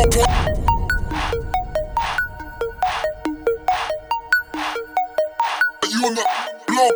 You 0.00 0.06
on 6.06 6.14
the 6.14 6.24
blow 6.66 6.88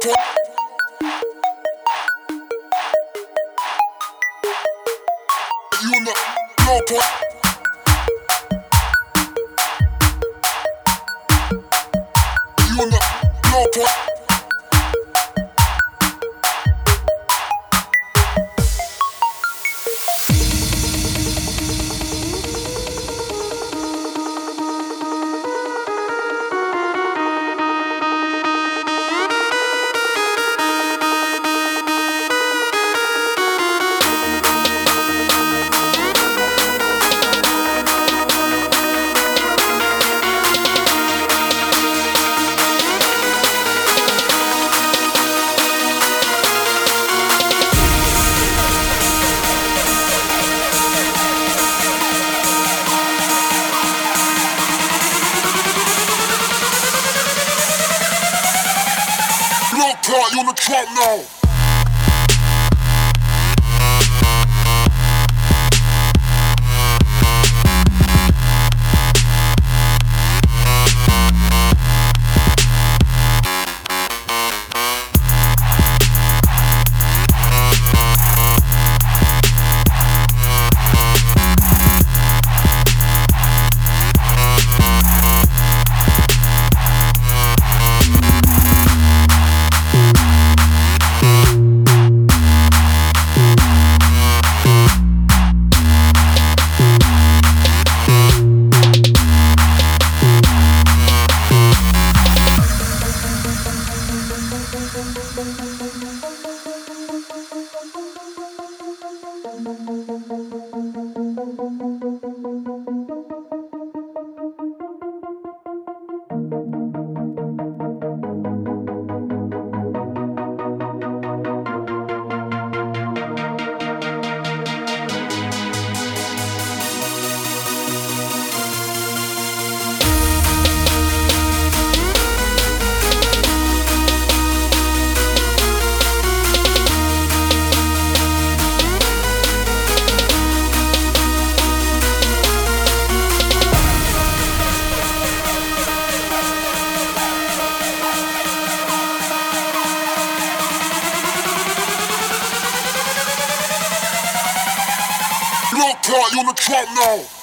go. 157.04 157.33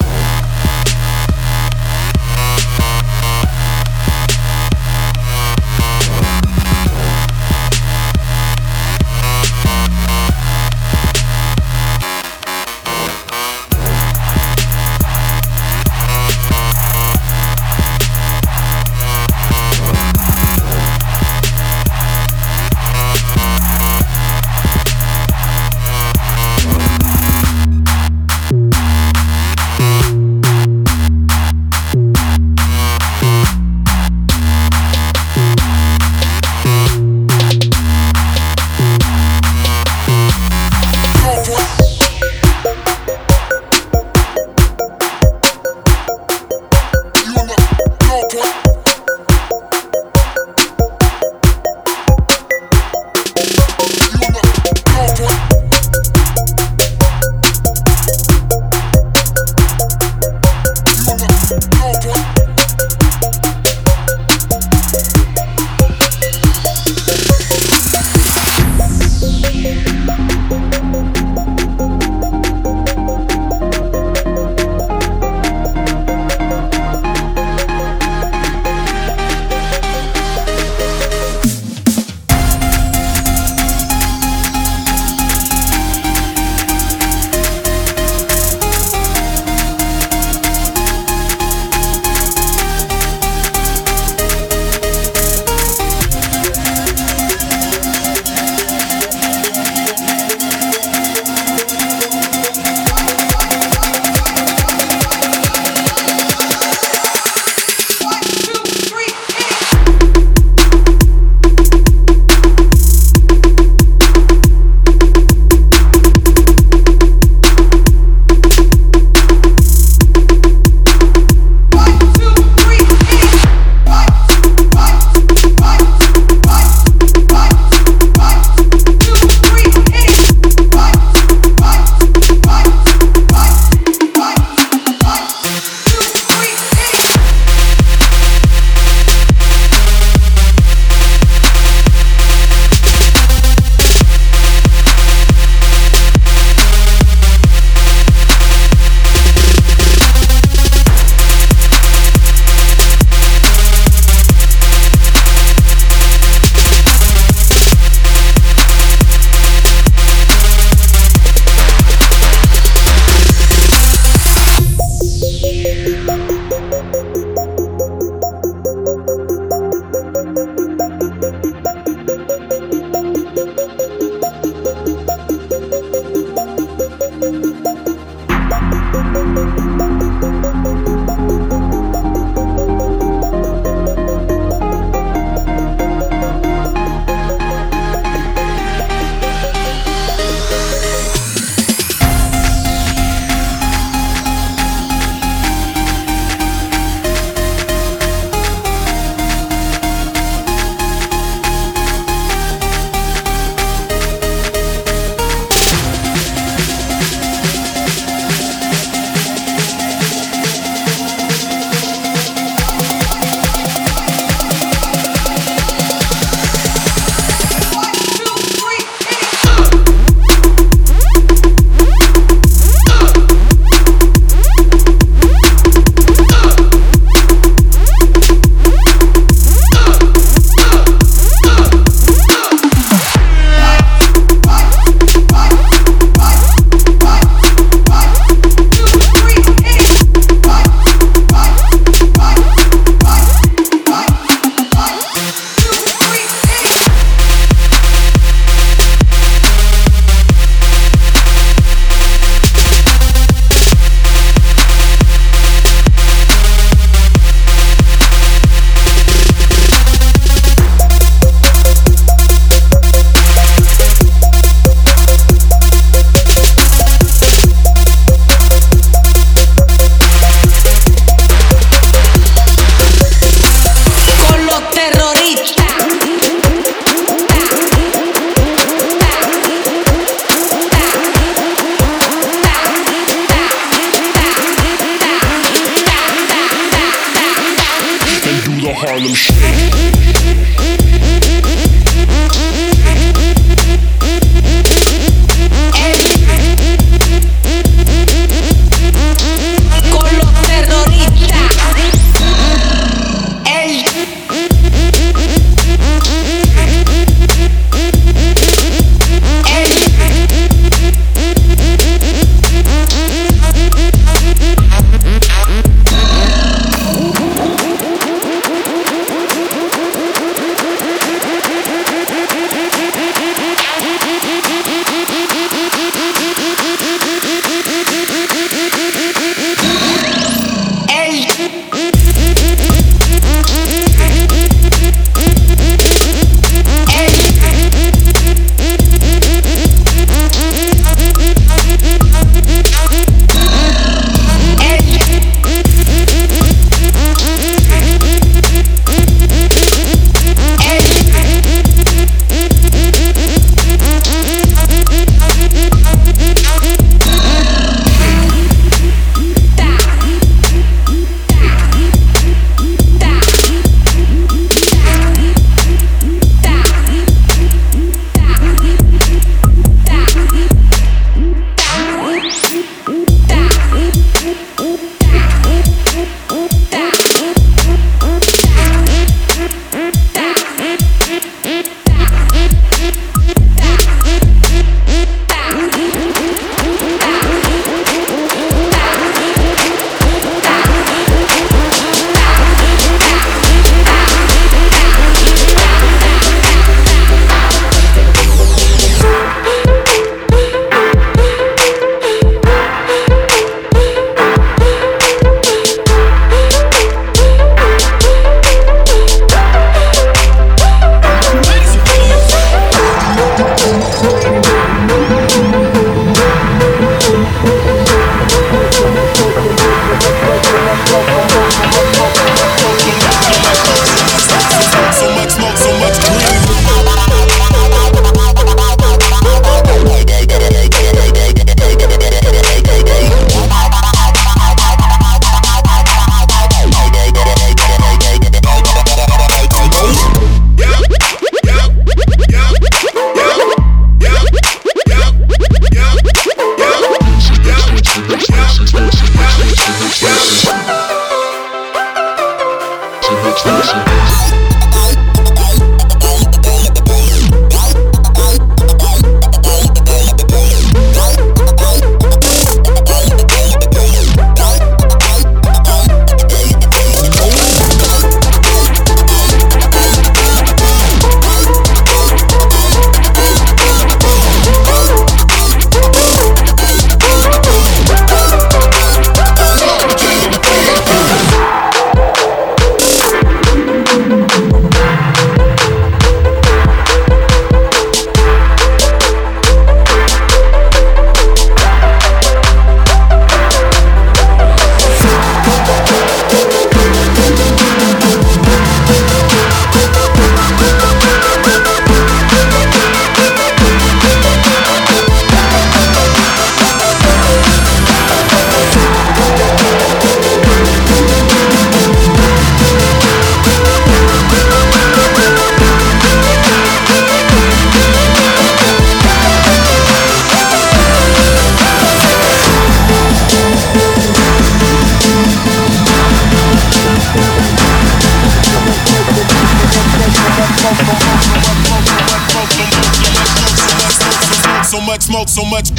So 534.71 534.79
much 534.79 535.01
smoke, 535.01 535.27
so 535.27 535.43
much 535.43 535.69